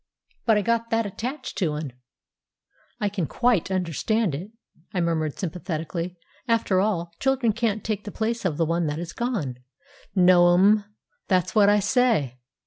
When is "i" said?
0.57-0.63, 2.99-3.07, 4.95-4.99, 11.69-11.81